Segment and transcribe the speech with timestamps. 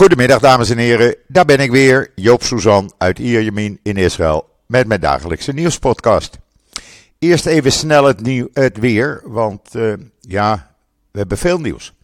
[0.00, 4.86] Goedemiddag dames en heren, daar ben ik weer, Joop Suzan uit Ierjemien in Israël met
[4.86, 6.38] mijn dagelijkse nieuwspodcast.
[7.18, 8.20] Eerst even snel het,
[8.52, 10.74] het weer, want uh, ja,
[11.10, 11.94] we hebben veel nieuws.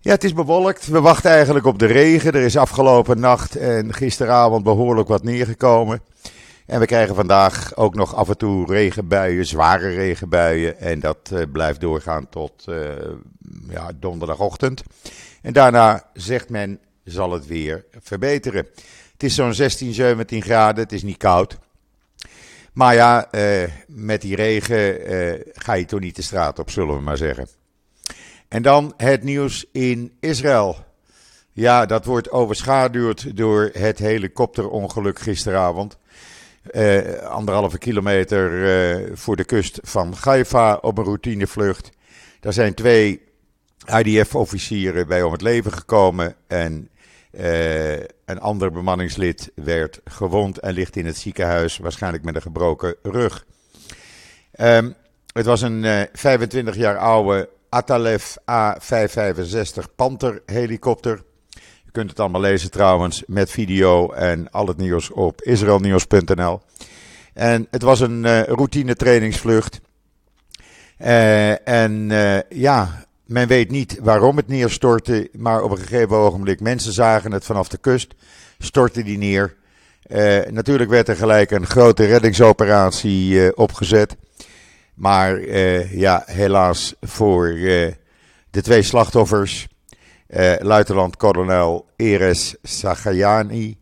[0.00, 0.86] Ja, het is bewolkt.
[0.86, 2.32] We wachten eigenlijk op de regen.
[2.32, 6.00] Er is afgelopen nacht en gisteravond behoorlijk wat neergekomen.
[6.66, 10.80] En we krijgen vandaag ook nog af en toe regenbuien, zware regenbuien.
[10.80, 12.76] En dat uh, blijft doorgaan tot uh,
[13.68, 14.82] ja, donderdagochtend.
[15.42, 16.80] En daarna zegt men,
[17.10, 18.66] zal het weer verbeteren.
[19.12, 21.58] Het is zo'n 16, 17 graden, het is niet koud.
[22.72, 24.96] Maar ja, uh, met die regen
[25.52, 27.48] ga je toch niet de straat op, zullen we maar zeggen.
[28.48, 30.86] En dan het nieuws in Israël.
[31.52, 35.98] Ja, dat wordt overschaduwd door het helikopterongeluk gisteravond.
[36.72, 41.90] Uh, anderhalve kilometer uh, voor de kust van Haifa op een routinevlucht.
[42.40, 43.22] Daar zijn twee
[44.02, 46.34] IDF-officieren bij om het leven gekomen.
[46.46, 46.90] En
[47.30, 47.92] uh,
[48.24, 53.44] een ander bemanningslid werd gewond en ligt in het ziekenhuis, waarschijnlijk met een gebroken rug.
[54.60, 54.94] Um,
[55.32, 61.22] het was een 25 jaar oude Atalef A565 Panther helikopter.
[61.84, 66.60] Je kunt het allemaal lezen trouwens met video en al het nieuws op israelnieuws.nl.
[67.34, 69.80] En het was een uh, routine trainingsvlucht.
[70.98, 76.60] Uh, en uh, ja, men weet niet waarom het neerstortte, maar op een gegeven ogenblik,
[76.60, 78.14] mensen zagen het vanaf de kust,
[78.58, 79.56] stortte die neer.
[80.50, 84.16] natuurlijk werd er gelijk een grote reddingsoperatie opgezet.
[84.94, 87.48] Maar uh, ja, helaas voor
[88.50, 89.68] de twee slachtoffers,
[90.58, 93.78] luitenant-kolonel Eres Sagayani,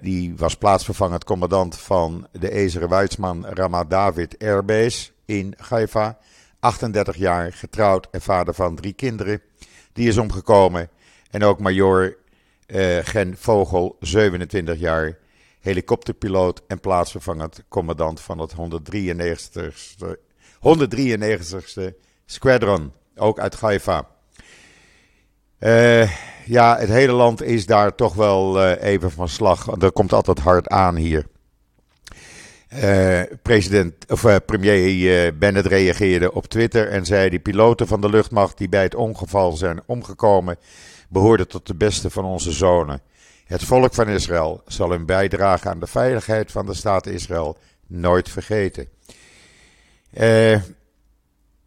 [0.00, 6.18] die was plaatsvervangend commandant van de Ezeren Weizmann Ramat David Airbase in Haifa.
[6.62, 9.42] 38 jaar, getrouwd en vader van drie kinderen.
[9.92, 10.88] Die is omgekomen.
[11.30, 12.16] En ook major
[13.02, 15.18] Gen Vogel, 27 jaar,
[15.60, 19.72] helikopterpiloot en plaatsvervangend commandant van het 193ste,
[20.58, 21.94] 193ste
[22.26, 24.06] Squadron, ook uit Haifa.
[25.58, 26.10] Uh,
[26.46, 29.66] ja, het hele land is daar toch wel uh, even van slag.
[29.80, 31.26] Er komt altijd hard aan hier.
[32.74, 38.58] Uh, president, of, premier Bennett reageerde op Twitter en zei: Die piloten van de luchtmacht
[38.58, 40.56] die bij het ongeval zijn omgekomen,
[41.08, 43.00] behoorden tot de beste van onze zonen.
[43.44, 47.56] Het volk van Israël zal hun bijdrage aan de veiligheid van de staat Israël
[47.86, 48.88] nooit vergeten.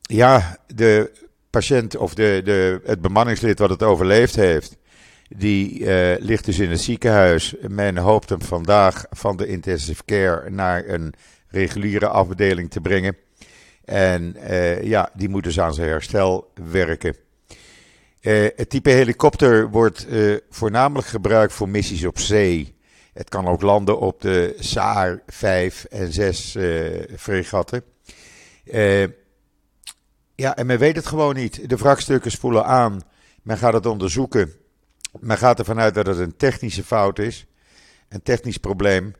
[0.01, 1.11] Ja, de
[1.49, 4.77] patiënt of de, de, het bemanningslid wat het overleefd heeft,
[5.37, 7.55] die uh, ligt dus in het ziekenhuis.
[7.67, 11.13] Men hoopt hem vandaag van de intensive care naar een
[11.47, 13.17] reguliere afdeling te brengen.
[13.85, 17.15] En uh, ja, die moet dus aan zijn herstel werken.
[18.21, 20.07] Uh, het type helikopter wordt
[20.49, 22.75] voornamelijk gebruikt voor missies op zee.
[23.15, 27.83] Het kan ook landen op de Saar 5 en 6 uh, eh, fregatten.
[30.35, 31.69] ja, en men weet het gewoon niet.
[31.69, 33.01] De wrakstukken spoelen aan.
[33.41, 34.53] Men gaat het onderzoeken.
[35.19, 37.45] Men gaat ervan uit dat het een technische fout is.
[38.09, 39.13] Een technisch probleem.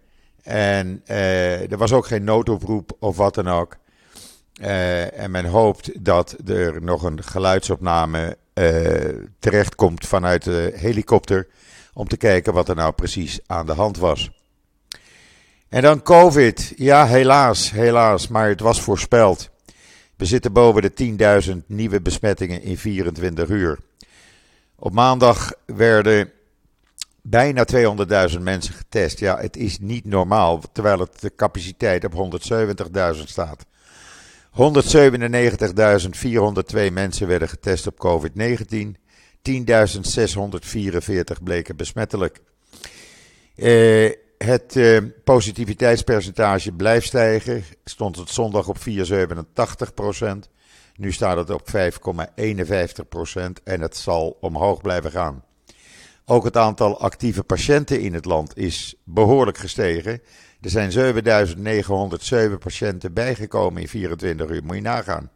[0.43, 3.77] En er was ook geen noodoproep of wat dan ook.
[4.59, 11.47] en men hoopt dat er nog een geluidsopname uh, terechtkomt vanuit de helikopter.
[11.93, 14.31] Om te kijken wat er nou precies aan de hand was.
[15.69, 16.73] En dan COVID.
[16.75, 19.49] Ja, helaas, helaas, maar het was voorspeld.
[20.17, 23.79] We zitten boven de 10.000 nieuwe besmettingen in 24 uur.
[24.75, 26.31] Op maandag werden
[27.21, 27.65] bijna
[28.31, 29.19] 200.000 mensen getest.
[29.19, 32.29] Ja, het is niet normaal, terwijl het de capaciteit op
[33.17, 33.65] 170.000 staat.
[34.55, 34.61] 197.402
[36.91, 38.95] mensen werden getest op COVID-19.
[39.49, 39.55] 10.644
[41.43, 42.39] bleken besmettelijk.
[43.55, 47.63] Uh, het uh, positiviteitspercentage blijft stijgen.
[47.83, 48.83] Stond het zondag op 4,87
[50.95, 51.75] Nu staat het op 5,51%
[53.63, 55.43] en het zal omhoog blijven gaan.
[56.25, 60.21] Ook het aantal actieve patiënten in het land is behoorlijk gestegen.
[60.61, 65.29] Er zijn 7907 patiënten bijgekomen in 24 uur, moet je nagaan.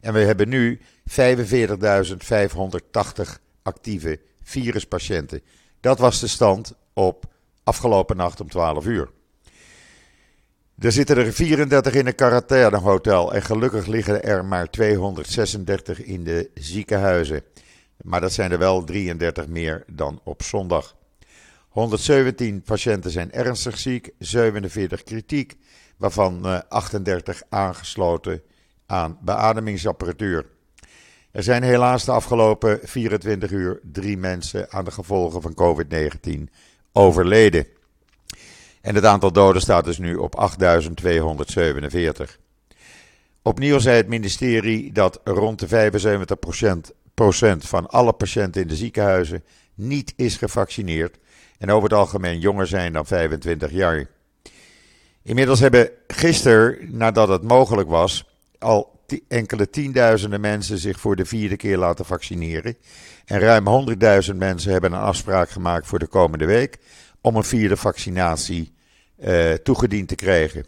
[0.00, 0.80] En we hebben nu
[1.10, 1.16] 45.580
[3.62, 5.42] actieve viruspatiënten.
[5.80, 7.24] Dat was de stand op
[7.64, 9.10] afgelopen nacht om 12 uur.
[10.80, 16.50] Er zitten er 34 in een quarantainehotel en gelukkig liggen er maar 236 in de
[16.54, 17.42] ziekenhuizen.
[18.02, 20.96] Maar dat zijn er wel 33 meer dan op zondag.
[21.68, 25.56] 117 patiënten zijn ernstig ziek, 47 kritiek,
[25.96, 28.42] waarvan 38 eh, aangesloten
[28.86, 30.46] aan beademingsapparatuur.
[31.30, 36.30] Er zijn helaas de afgelopen 24 uur drie mensen aan de gevolgen van COVID-19
[36.92, 37.66] overleden.
[38.80, 42.38] En het aantal doden staat dus nu op 8247.
[43.42, 45.72] Opnieuw zei het ministerie dat rond de 75%
[47.58, 49.44] van alle patiënten in de ziekenhuizen
[49.74, 51.18] niet is gevaccineerd
[51.58, 54.06] en over het algemeen jonger zijn dan 25 jaar.
[55.22, 58.24] Inmiddels hebben gisteren, nadat het mogelijk was,
[58.58, 58.98] al
[59.28, 62.76] enkele tienduizenden mensen zich voor de vierde keer laten vaccineren.
[63.24, 63.88] En ruim
[64.30, 66.78] 100.000 mensen hebben een afspraak gemaakt voor de komende week
[67.20, 68.72] om een vierde vaccinatie
[69.24, 70.64] uh, toegediend te krijgen.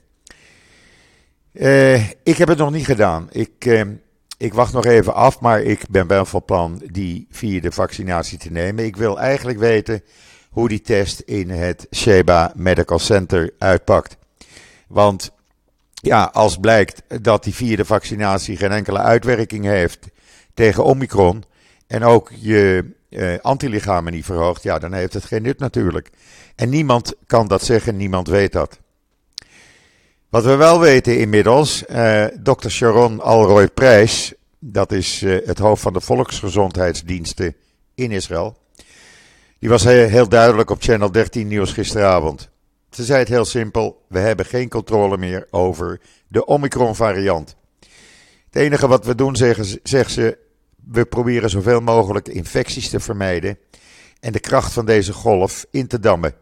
[1.53, 3.29] Uh, ik heb het nog niet gedaan.
[3.31, 3.83] Ik, uh,
[4.37, 8.51] ik wacht nog even af, maar ik ben wel van plan die vierde vaccinatie te
[8.51, 8.85] nemen.
[8.85, 10.03] Ik wil eigenlijk weten
[10.51, 14.17] hoe die test in het Sheba Medical Center uitpakt.
[14.89, 15.33] Want
[15.95, 20.07] ja, als blijkt dat die vierde vaccinatie geen enkele uitwerking heeft
[20.55, 21.45] tegen Omicron
[21.87, 26.11] en ook je eh, antilichamen niet verhoogt, ja, dan heeft het geen nut natuurlijk.
[26.55, 28.79] En niemand kan dat zeggen, niemand weet dat.
[30.29, 32.69] Wat we wel weten inmiddels, eh, Dr.
[32.69, 37.57] Sharon Alroy Prijs, dat is eh, het hoofd van de volksgezondheidsdiensten
[37.95, 38.57] in Israël,
[39.59, 42.51] die was heel duidelijk op Channel 13 Nieuws gisteravond.
[42.91, 47.57] Ze zei het heel simpel: we hebben geen controle meer over de Omicron-variant.
[48.51, 49.37] Het enige wat we doen,
[49.83, 50.39] zegt ze,
[50.91, 53.59] we proberen zoveel mogelijk infecties te vermijden
[54.23, 56.35] en de kracht van deze golf in te dammen.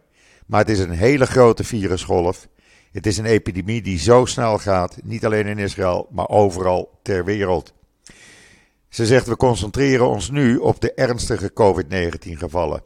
[0.46, 2.48] Maar het is een hele grote virusgolf.
[2.92, 7.24] Het is een epidemie die zo snel gaat, niet alleen in Israël, maar overal ter
[7.24, 7.72] wereld.
[8.88, 12.82] Ze zegt: we concentreren ons nu op de ernstige COVID-19 gevallen.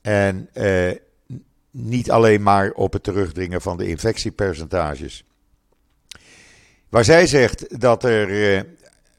[0.00, 0.96] En eh,
[1.70, 5.24] niet alleen maar op het terugdringen van de infectiepercentages.
[6.88, 8.62] Waar zij zegt dat er eh,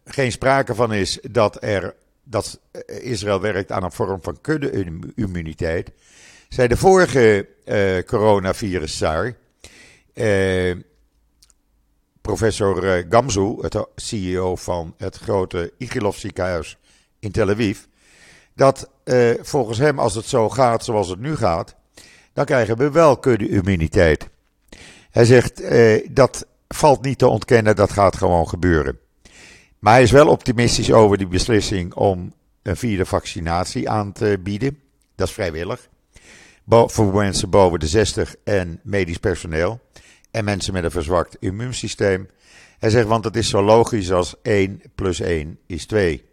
[0.06, 1.96] geen sprake van is dat, er,
[2.32, 5.92] dat Israël werkt aan een vorm van kudde-immuniteit,
[6.50, 9.02] zei de vorige uh, coronavirus
[10.14, 10.76] uh,
[12.22, 16.78] professor uh, Gamzu, het CEO van het grote Igilov ziekenhuis
[17.20, 17.80] in Tel Aviv,
[18.56, 18.90] dat
[19.42, 21.76] volgens hem, als het zo gaat zoals het nu gaat,
[22.34, 24.30] dan krijgen we wel kudde-immuniteit.
[25.12, 25.64] Hij zegt
[26.12, 29.00] dat valt niet te ontkennen, dat gaat gewoon gebeuren.
[29.82, 34.80] Maar hij is wel optimistisch over die beslissing om een vierde vaccinatie aan te bieden.
[35.16, 35.90] Dat is vrijwillig.
[36.68, 39.80] Voor mensen boven de 60 en medisch personeel.
[40.32, 42.30] En mensen met een verzwakt immuunsysteem.
[42.80, 46.24] Hij zegt, want het is zo logisch als 1 plus 1 is 2.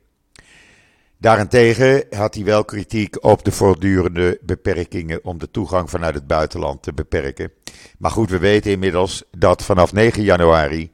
[1.19, 6.83] Daarentegen had hij wel kritiek op de voortdurende beperkingen om de toegang vanuit het buitenland
[6.83, 7.53] te beperken.
[7.99, 10.91] Maar goed, we weten inmiddels dat vanaf 9 januari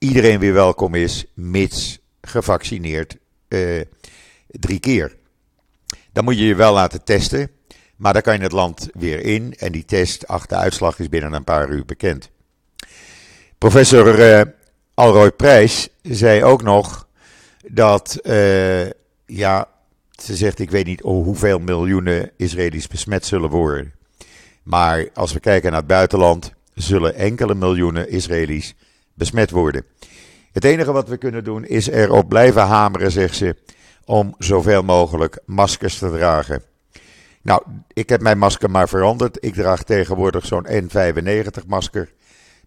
[0.00, 3.16] iedereen weer welkom is, mits gevaccineerd
[3.48, 3.80] uh,
[4.46, 5.16] drie keer.
[6.12, 7.50] Dan moet je je wel laten testen,
[7.96, 11.08] maar dan kan je het land weer in en die test, ach, de uitslag is
[11.08, 12.30] binnen een paar uur bekend.
[13.58, 14.52] Professor uh,
[14.94, 17.08] Alroy Prijs zei ook nog
[17.66, 18.90] dat, uh,
[19.26, 19.68] ja,
[20.10, 23.92] ze zegt, ik weet niet hoeveel miljoenen Israëli's besmet zullen worden.
[24.62, 28.74] Maar als we kijken naar het buitenland, zullen enkele miljoenen Israëli's
[29.20, 29.84] besmet worden.
[30.52, 33.56] Het enige wat we kunnen doen is erop blijven hameren, zegt ze,
[34.04, 36.62] om zoveel mogelijk maskers te dragen.
[37.42, 37.62] Nou,
[37.92, 39.44] ik heb mijn masker maar veranderd.
[39.44, 42.12] Ik draag tegenwoordig zo'n N95 masker.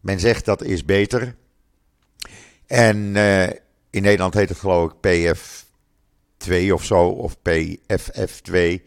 [0.02, 1.36] Men zegt dat is beter.
[2.68, 3.44] En uh,
[3.90, 8.54] in Nederland heet het geloof ik PF2 of zo, of PFF2.
[8.54, 8.82] In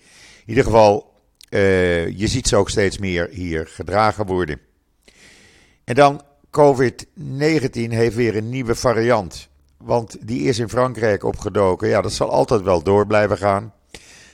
[0.46, 1.12] ieder geval,
[1.50, 4.60] uh, je ziet ze ook steeds meer hier gedragen worden.
[5.84, 9.48] En dan COVID-19 heeft weer een nieuwe variant.
[9.76, 11.88] Want die is in Frankrijk opgedoken.
[11.88, 13.72] Ja, dat zal altijd wel door blijven gaan.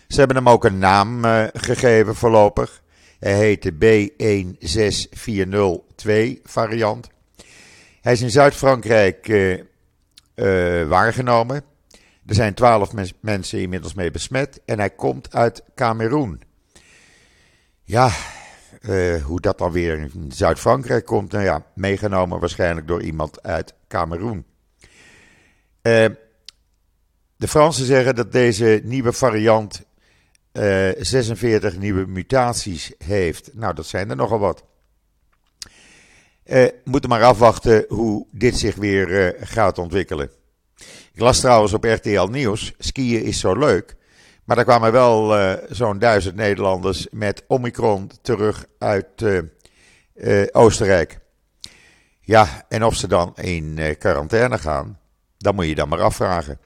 [0.08, 2.82] Ze hebben hem ook een naam uh, gegeven voorlopig.
[3.18, 7.08] Hij heet de B16402 variant.
[8.00, 9.58] Hij is in Zuid-Frankrijk uh,
[10.34, 11.64] uh, waargenomen.
[12.26, 14.60] Er zijn twaalf mensen inmiddels mee besmet.
[14.64, 16.40] En hij komt uit Cameroen.
[17.84, 18.10] Ja,
[18.82, 23.74] uh, hoe dat dan weer in Zuid-Frankrijk komt, nou ja, meegenomen waarschijnlijk door iemand uit
[23.88, 24.44] Cameroen.
[25.82, 26.06] Uh,
[27.36, 29.82] de Fransen zeggen dat deze nieuwe variant
[30.52, 33.50] uh, eh, 46 nieuwe mutaties heeft.
[33.54, 34.64] Nou, dat zijn er nogal wat.
[36.44, 40.30] Uh, moeten maar afwachten hoe dit zich weer gaat ontwikkelen.
[41.12, 43.96] Ik las trouwens op RTL Nieuws: skiën is zo leuk.
[44.44, 49.40] Maar er kwamen wel uh, zo'n duizend Nederlanders met Omicron terug uit uh,
[50.14, 51.18] uh, Oostenrijk.
[52.20, 54.98] Ja, en of ze dan in quarantaine gaan,
[55.38, 56.58] dat moet je dan maar afvragen.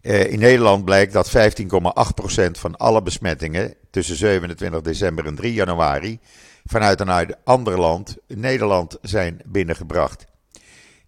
[0.00, 6.20] in Nederland blijkt dat 15,8% van alle besmettingen tussen 27 december en 3 januari
[6.64, 10.24] vanuit een ander land, Nederland, zijn binnengebracht.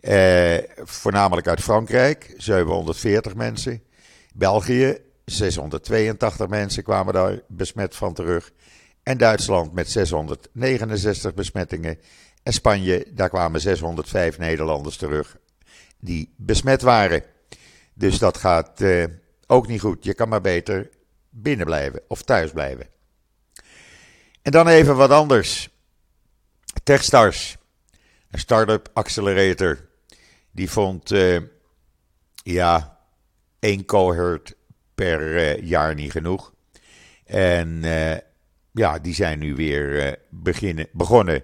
[0.01, 3.83] Eh, voornamelijk uit Frankrijk, 740 mensen.
[4.37, 8.53] België, 682 mensen kwamen daar besmet van terug.
[9.03, 11.99] En Duitsland met 669 besmettingen.
[12.43, 15.37] En Spanje, daar kwamen 605 Nederlanders terug
[15.99, 17.23] die besmet waren.
[17.95, 19.05] Dus dat gaat eh,
[19.47, 20.05] ook niet goed.
[20.05, 20.91] Je kan maar beter
[21.31, 22.89] binnen blijven of thuis blijven.
[24.43, 25.69] En dan even wat anders.
[26.83, 27.57] Techstars,
[28.31, 29.89] een start-up accelerator,
[30.51, 31.41] die vond uh,
[32.43, 32.94] ja,
[33.65, 34.55] één cohort
[34.95, 36.53] per uh, jaar niet genoeg.
[37.25, 38.17] En uh,
[38.73, 41.43] ja, die zijn nu weer beginnen, begonnen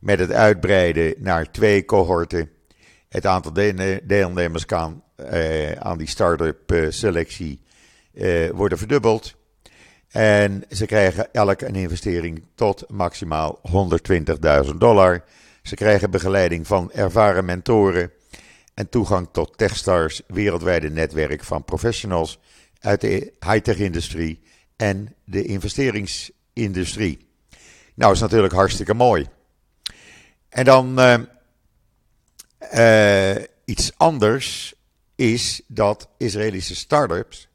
[0.00, 2.50] met het uitbreiden naar twee cohorten.
[3.08, 3.52] Het aantal
[4.04, 5.02] deelnemers kan
[5.78, 7.62] aan die start-up selectie
[8.52, 9.36] worden verdubbeld.
[10.08, 13.60] En ze krijgen elk een investering tot maximaal
[14.66, 15.24] 120.000 dollar.
[15.62, 18.12] Ze krijgen begeleiding van ervaren mentoren
[18.74, 22.38] en toegang tot Techstars wereldwijde netwerk van professionals
[22.80, 24.40] uit de high-tech-industrie
[24.76, 27.28] en de investeringsindustrie.
[27.94, 29.26] Nou, is natuurlijk hartstikke mooi.
[30.48, 31.18] En dan uh,
[32.74, 34.74] uh, iets anders
[35.14, 37.48] is dat Israëlische start-ups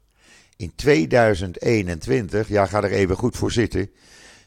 [0.56, 3.90] in 2021, ja, ga er even goed voor zitten,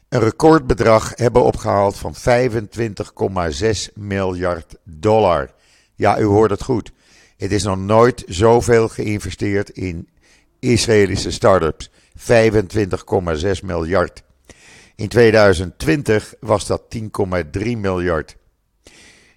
[0.08, 5.50] een recordbedrag hebben opgehaald van 25,6 miljard dollar.
[6.00, 6.92] Ja, u hoort het goed.
[7.36, 10.08] Het is nog nooit zoveel geïnvesteerd in
[10.58, 11.90] Israëlische start-ups.
[12.18, 14.22] 25,6 miljard.
[14.96, 18.36] In 2020 was dat 10,3 miljard.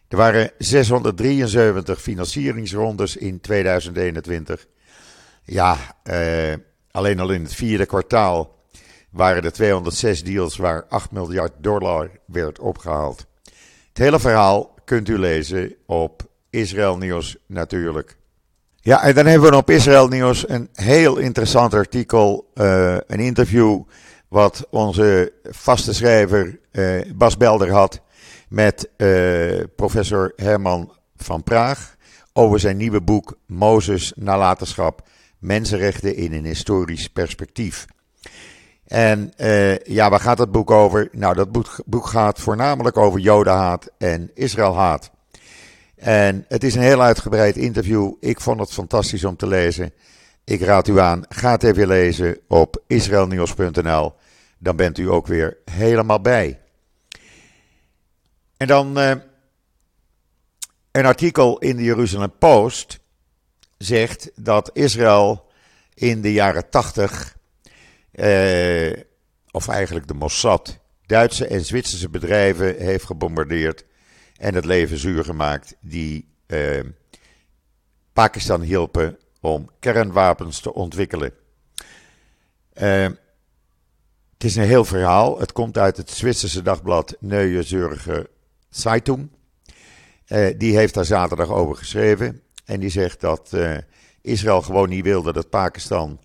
[0.08, 4.67] Er waren 673 financieringsrondes in 2021.
[5.43, 6.53] Ja, eh,
[6.91, 8.65] alleen al in het vierde kwartaal
[9.10, 13.25] waren er 206 deals waar 8 miljard dollar werd opgehaald.
[13.88, 18.17] Het hele verhaal kunt u lezen op Israël Nieuws natuurlijk.
[18.75, 23.81] Ja, en dan hebben we op Israël Nieuws een heel interessant artikel, uh, een interview
[24.27, 28.01] wat onze vaste schrijver uh, Bas Belder had
[28.50, 31.95] met uh, professor Herman van Praag
[32.33, 35.07] over zijn nieuwe boek Mozes Nalatenschap
[35.39, 37.86] Mensenrechten in een historisch perspectief.
[38.88, 39.33] En
[39.83, 41.10] ja, waar gaat dat boek over?
[41.12, 41.51] Nou, dat
[41.86, 45.12] boek gaat voornamelijk over Jodenhaat en Israëlhaat.
[45.95, 48.13] En het is een heel uitgebreid interview.
[48.19, 49.93] Ik vond het fantastisch om te lezen.
[50.43, 54.13] Ik raad u aan, ga het even lezen op israelnieuws.nl.
[54.57, 56.59] Dan bent u ook weer helemaal bij.
[58.57, 59.12] En dan uh,
[60.91, 63.00] een artikel in de Jeruzalem Post
[63.77, 65.45] zegt dat Israël
[65.93, 67.38] in de jaren 80,
[68.12, 68.93] eh,
[69.51, 73.85] of eigenlijk de Mossad, Duitse en Zwitserse bedrijven heeft gebombardeerd
[74.43, 76.79] en het leven zuur gemaakt die eh,
[78.13, 81.33] Pakistan hielpen om kernwapens te ontwikkelen.
[82.81, 83.07] Uh,
[84.33, 85.39] het is een heel verhaal.
[85.39, 88.27] Het komt uit het Zwitserse dagblad Neue Zürcher
[88.69, 89.29] Zeitung.
[90.27, 92.41] Uh, die heeft daar zaterdag over geschreven.
[92.65, 93.77] En die zegt dat uh,
[94.21, 96.19] Israël gewoon niet wilde dat Pakistan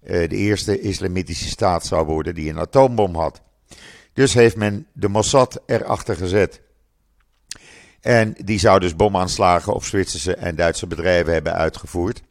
[0.00, 3.42] de eerste islamitische staat zou worden die een atoombom had.
[4.12, 6.62] Dus heeft men de Mossad erachter gezet.
[8.02, 12.22] En die zou dus bomaanslagen op Zwitserse en Duitse bedrijven hebben uitgevoerd.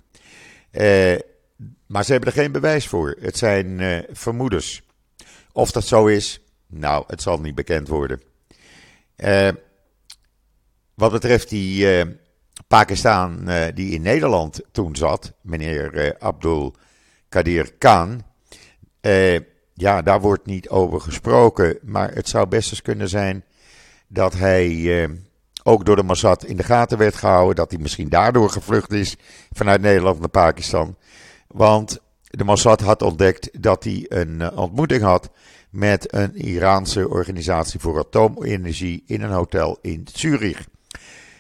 [0.72, 1.16] Uh,
[1.88, 3.18] maar ze hebben er geen bewijs voor.
[3.20, 4.82] Het zijn uh, vermoedens.
[5.52, 8.22] Of dat zo is, nou, het zal niet bekend worden.
[9.18, 9.50] Uh,
[10.94, 12.06] wat betreft die
[12.68, 16.76] Pakistan uh, die in Nederland toen zat, meneer Abdul
[17.30, 18.24] Kadir Khan.
[19.74, 23.44] Ja, daar wordt niet over gesproken, maar het zou best eens kunnen zijn
[24.08, 25.10] dat hij
[25.64, 29.16] ook door de Mossad in de gaten werd gehouden, dat hij misschien daardoor gevlucht is
[29.52, 30.96] vanuit Nederland naar Pakistan.
[31.48, 35.30] Want de Mossad had ontdekt dat hij een ontmoeting had
[35.70, 40.68] met een Iraanse organisatie voor atoomenergie in een hotel in Zurich.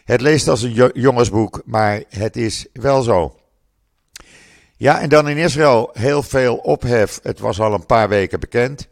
[0.04, 3.36] Het leest als een jongensboek, maar het is wel zo.
[4.78, 7.20] Ja, en dan in Israël heel veel ophef.
[7.24, 8.88] Het was al een paar weken bekend.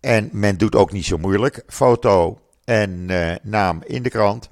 [0.00, 1.62] En men doet ook niet zo moeilijk.
[1.66, 4.50] Foto en uh, naam in de krant.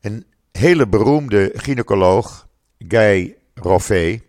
[0.00, 4.20] Een hele beroemde gynaecoloog, Guy Roffé,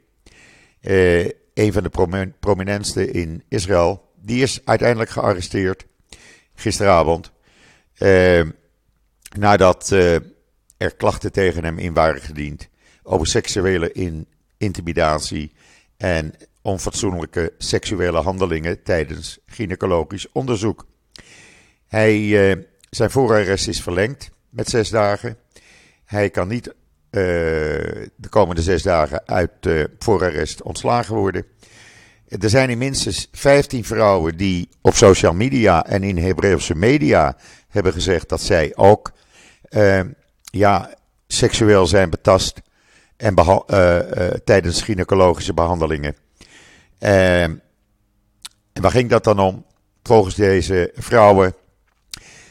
[0.82, 5.86] uh, een van de prominentste in Israël, die is uiteindelijk gearresteerd
[6.54, 7.32] gisteravond.
[7.98, 8.42] Uh,
[9.38, 9.90] nadat
[10.78, 12.70] er klachten tegen hem in waren gediend
[13.04, 14.28] over seksuele in,
[14.58, 15.52] intimidatie
[15.98, 20.88] en onfatsoenlijke seksuele handelingen tijdens gynaecologisch onderzoek.
[21.88, 25.38] Hij, zijn voorarrest is verlengd met zes dagen.
[26.06, 26.74] Hij kan niet
[27.10, 29.52] de komende zes dagen uit
[30.00, 31.46] voorarrest ontslagen worden.
[32.28, 38.30] Er zijn minstens 15 vrouwen die op social media en in Hebreeuwse media hebben gezegd
[38.30, 39.12] dat zij ook
[39.70, 40.02] uh,
[40.44, 40.94] ja,
[41.28, 42.62] seksueel zijn betast
[43.18, 46.16] en uh, uh, tijdens gynaecologische behandelingen.
[47.00, 47.62] en
[48.74, 49.66] waar ging dat dan om?
[50.04, 51.54] Volgens deze vrouwen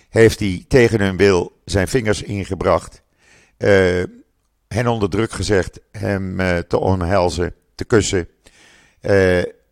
[0.08, 3.02] heeft hij tegen hun wil zijn vingers ingebracht,
[4.68, 6.36] hen onder druk gezegd hem
[6.68, 8.28] te omhelzen, te kussen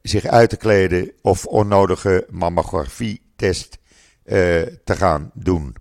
[0.02, 3.78] zich uit te kleden of onnodige mammografietest
[4.24, 5.76] te gaan doen.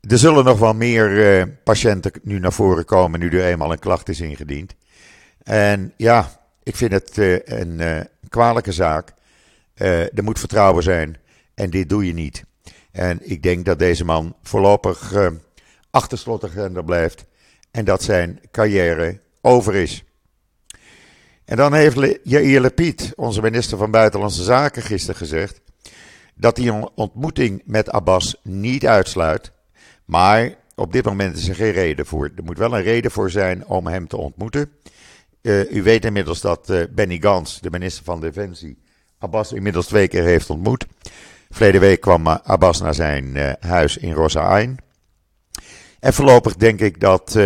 [0.00, 4.08] Er zullen nog wel meer patiënten nu naar voren komen nu er eenmaal een klacht
[4.08, 4.74] is ingediend.
[5.42, 9.12] En ja, ik vind het een kwalijke zaak.
[9.74, 11.16] er moet vertrouwen zijn
[11.54, 12.44] en dit doe je niet.
[12.92, 15.12] En ik denk dat deze man voorlopig
[15.90, 17.24] achter slot blijft
[17.70, 20.04] en dat zijn carrière over is.
[21.44, 25.60] En dan heeft Jair Lapid, onze minister van Buitenlandse Zaken, gisteren gezegd
[26.34, 29.52] dat hij een ontmoeting met Abbas niet uitsluit.
[30.04, 32.30] Maar op dit moment is er geen reden voor.
[32.36, 34.70] Er moet wel een reden voor zijn om hem te ontmoeten.
[35.42, 38.78] Uh, u weet inmiddels dat uh, Benny Gans, de minister van Defensie,
[39.18, 40.86] Abbas inmiddels twee keer heeft ontmoet.
[41.52, 44.78] Verleden week kwam Abbas naar zijn uh, huis in Rosa Ain.
[46.00, 47.38] En voorlopig denk ik dat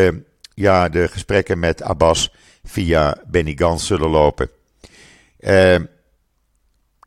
[0.55, 2.33] ja, de gesprekken met Abbas
[2.65, 4.51] via Benny Gans zullen lopen.
[5.41, 5.77] Uh,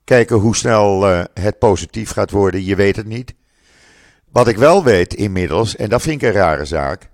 [0.03, 1.03] kijken hoe snel
[1.33, 3.33] het positief gaat worden, je weet het niet.
[4.31, 7.09] Wat ik wel weet inmiddels, en dat vind ik een rare zaak,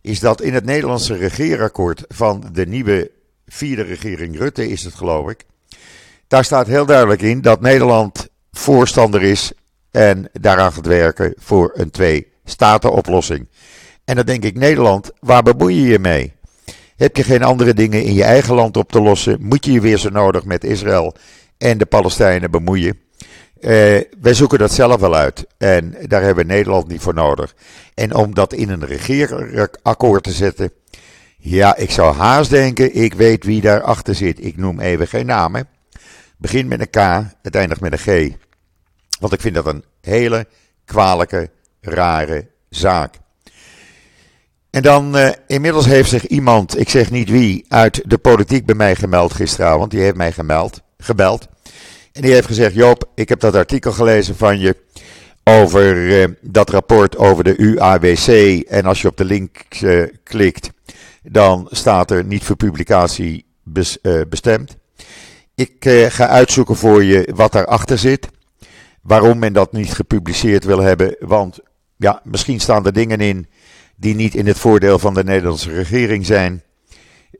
[0.00, 3.10] is dat in het Nederlandse regeerakkoord van de nieuwe
[3.46, 5.44] vierde regering Rutte is het geloof ik.
[6.28, 8.27] Daar staat heel duidelijk in dat Nederland
[8.58, 9.52] voorstander is
[9.90, 13.48] en daaraan gaat werken voor een twee-staten-oplossing.
[14.04, 16.32] En dan denk ik, Nederland, waar bemoei je je mee?
[16.96, 19.36] Heb je geen andere dingen in je eigen land op te lossen?
[19.40, 21.14] Moet je je weer zo nodig met Israël
[21.58, 22.98] en de Palestijnen bemoeien?
[23.60, 23.70] Uh,
[24.20, 25.46] wij zoeken dat zelf wel uit.
[25.58, 27.54] En daar hebben we Nederland niet voor nodig.
[27.94, 30.72] En om dat in een regeerakkoord te zetten.
[31.38, 34.44] Ja, ik zou haast denken, ik weet wie daarachter zit.
[34.44, 35.68] Ik noem even geen namen.
[36.36, 38.34] Begin met een K, het eindigt met een G.
[39.18, 40.46] Want ik vind dat een hele
[40.84, 41.50] kwalijke,
[41.80, 43.14] rare zaak.
[44.70, 48.74] En dan, uh, inmiddels heeft zich iemand, ik zeg niet wie, uit de politiek bij
[48.74, 49.90] mij gemeld gisteravond.
[49.90, 51.48] Die heeft mij gemeld, gebeld.
[52.12, 54.76] En die heeft gezegd: Joop, ik heb dat artikel gelezen van je
[55.44, 58.60] over uh, dat rapport over de UAWC.
[58.68, 60.70] En als je op de link uh, klikt,
[61.22, 64.76] dan staat er niet voor publicatie bes, bestemd.
[65.54, 65.74] Ik
[66.08, 68.28] ga uitzoeken voor je wat daarachter zit.
[69.08, 71.16] Waarom men dat niet gepubliceerd wil hebben.
[71.18, 71.58] Want
[71.96, 73.46] ja, misschien staan er dingen in
[73.96, 76.62] die niet in het voordeel van de Nederlandse regering zijn.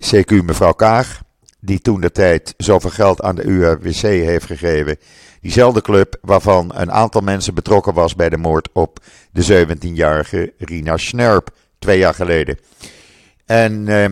[0.04, 1.22] CQ mevrouw Kaag,
[1.61, 4.96] die toen de tijd zoveel geld aan de UWC heeft gegeven.
[5.40, 8.98] Diezelfde club waarvan een aantal mensen betrokken was bij de moord op
[9.33, 12.59] de 17-jarige Rina Schnerp, twee jaar geleden.
[13.46, 14.04] En uh,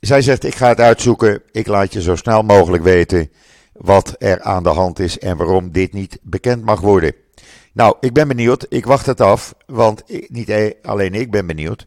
[0.00, 3.30] zij zegt, ik ga het uitzoeken, ik laat je zo snel mogelijk weten
[3.78, 7.14] wat er aan de hand is en waarom dit niet bekend mag worden.
[7.72, 8.66] Nou, ik ben benieuwd.
[8.68, 11.86] Ik wacht het af, want niet e- alleen ik ben benieuwd.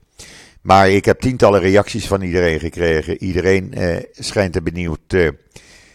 [0.61, 3.23] Maar ik heb tientallen reacties van iedereen gekregen.
[3.23, 5.29] Iedereen eh, schijnt er benieuwd eh,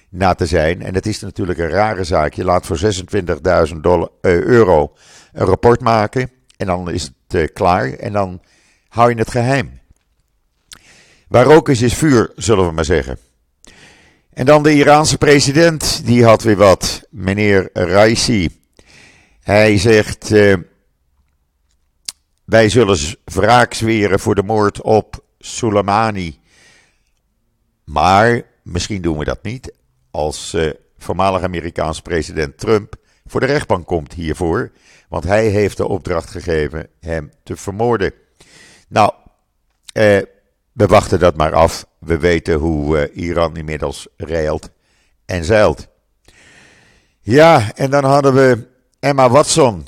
[0.09, 0.83] na te zijn.
[0.83, 2.33] En het is natuurlijk een rare zaak.
[2.33, 4.93] Je laat voor 26.000 uh, euro
[5.33, 6.31] een rapport maken.
[6.57, 7.93] En dan is het uh, klaar.
[7.93, 8.41] En dan
[8.89, 9.81] hou je het geheim.
[11.29, 13.19] Waar rook is, is vuur, zullen we maar zeggen.
[14.35, 16.07] En dan de Iraanse president.
[16.07, 17.07] Die had weer wat.
[17.11, 18.61] Meneer Raisi.
[19.41, 20.55] Hij zegt: uh,
[22.45, 26.39] Wij zullen wraak zweren voor de moord op Soleimani.
[27.85, 29.73] Maar misschien doen we dat niet
[30.11, 32.95] als uh, voormalig Amerikaans president Trump
[33.27, 34.73] voor de rechtbank komt hiervoor.
[35.09, 38.13] Want hij heeft de opdracht gegeven hem te vermoorden.
[38.89, 39.13] Nou,
[39.97, 40.19] uh,
[40.75, 41.87] we wachten dat maar af.
[41.99, 44.71] We weten hoe Iran inmiddels reilt
[45.25, 45.87] en zeilt.
[47.21, 48.67] Ja, en dan hadden we
[49.01, 49.87] Emma Watson,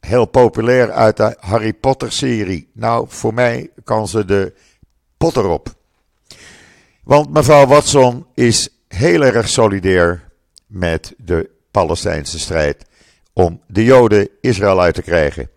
[0.00, 2.70] heel populair uit de Harry Potter serie.
[2.72, 4.54] Nou, voor mij kan ze de
[5.16, 5.74] Potter op.
[7.04, 10.28] Want mevrouw Watson is heel erg solidair
[10.66, 12.84] met de Palestijnse strijd
[13.32, 15.50] om de Joden Israël uit te krijgen.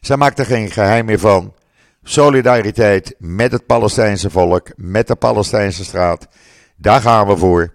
[0.00, 1.54] Zij maakt er geen geheim meer van.
[2.02, 6.28] Solidariteit met het Palestijnse volk, met de Palestijnse straat,
[6.76, 7.72] daar gaan we voor.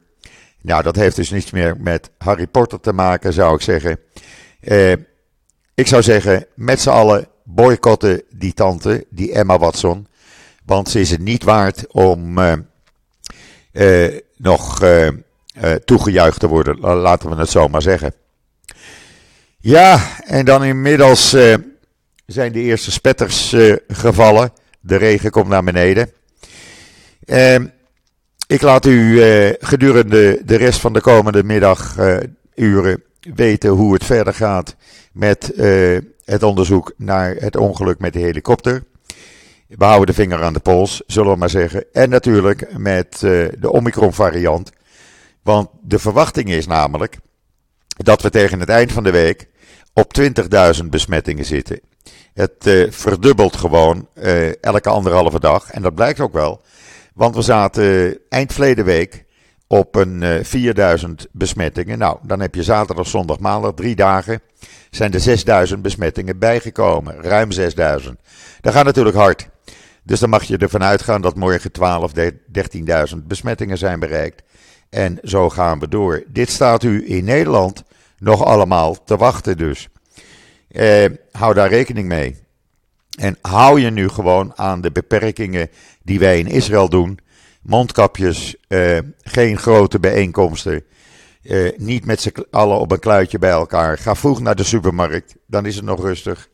[0.61, 3.99] Nou, dat heeft dus niets meer met Harry Potter te maken, zou ik zeggen.
[5.73, 10.07] ik zou zeggen, met z'n allen boycotten die tante, die Emma Watson.
[10.65, 12.39] Want ze is het niet waard om
[14.37, 14.83] nog
[15.85, 18.13] toegejuicht te worden, laten we het zo maar zeggen.
[19.65, 21.55] Ja, en dan inmiddels uh,
[22.25, 24.51] zijn de eerste spetters uh, gevallen.
[24.79, 26.09] De regen komt naar beneden.
[27.25, 27.55] Uh,
[28.47, 33.03] ik laat u uh, gedurende de rest van de komende middaguren
[33.35, 34.75] weten hoe het verder gaat
[35.11, 35.51] met
[36.25, 38.83] het onderzoek naar het ongeluk met de helikopter.
[39.67, 41.85] We houden de vinger aan de pols, zullen we maar zeggen.
[41.93, 43.19] En natuurlijk met
[43.59, 44.71] de Omicron variant.
[45.43, 47.17] Want de verwachting is namelijk
[47.87, 49.47] dat we tegen het eind van de week
[49.93, 50.19] op
[50.81, 51.79] 20.000 besmettingen zitten.
[52.33, 55.71] Het uh, verdubbelt gewoon uh, elke anderhalve dag.
[55.71, 56.61] En dat blijkt ook wel.
[57.13, 59.25] Want we zaten eind verleden week
[59.67, 61.97] op een uh, eh, 4000 besmettingen.
[61.97, 64.41] Nou, dan heb je zaterdag, zondag, maandag, drie dagen.
[64.89, 67.21] Zijn er 6000 besmettingen bijgekomen.
[67.21, 68.19] Ruim 6000.
[68.61, 69.49] Dat gaat natuurlijk hard.
[70.03, 74.43] Dus dan mag je ervan uitgaan dat morgen 12, 13.000 besmettingen zijn bereikt.
[74.89, 76.23] En zo gaan we door.
[76.27, 77.83] Dit staat u in Nederland
[78.17, 79.89] nog allemaal te wachten dus.
[80.75, 82.35] Eh, hou daar rekening mee.
[83.19, 85.69] En hou je nu gewoon aan de beperkingen
[86.03, 87.19] die wij in Israël doen.
[87.61, 90.83] Mondkapjes, eh, geen grote bijeenkomsten.
[91.43, 93.97] Eh, niet met z'n allen op een kluitje bij elkaar.
[93.97, 96.49] Ga vroeg naar de supermarkt, dan is het nog rustig.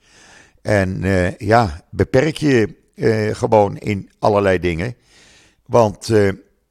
[0.61, 4.95] En eh, ja, beperk je eh, gewoon in allerlei dingen.
[5.65, 6.29] Want eh,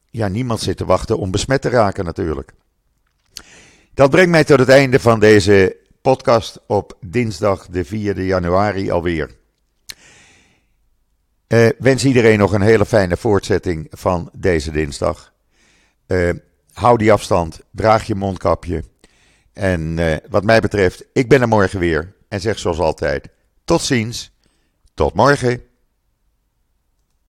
[0.09, 2.51] ja, niemand zit te wachten om besmet te raken natuurlijk.
[3.93, 9.29] Dat brengt mij tot het einde van deze podcast op dinsdag de 4 januari alweer.
[11.47, 15.33] Uh, wens iedereen nog een hele fijne voortzetting van deze dinsdag.
[16.07, 16.29] Uh,
[16.73, 18.83] hou die afstand, draag je mondkapje.
[19.53, 22.13] En uh, wat mij betreft, ik ben er morgen weer.
[22.27, 23.27] En zeg zoals altijd,
[23.65, 24.31] tot ziens,
[24.93, 25.61] tot morgen.